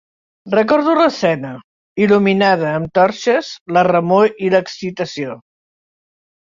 Recordo 0.53 0.95
l'escena, 0.99 1.51
il·luminada 2.05 2.73
amb 2.79 2.91
torxes 3.01 3.53
la 3.79 3.87
remor 3.93 4.35
i 4.49 4.53
l'excitació 4.57 5.39